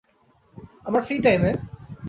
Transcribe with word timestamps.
আমার 0.87 1.01
ফ্রি 1.01 1.15
টাইমে? 1.19 1.51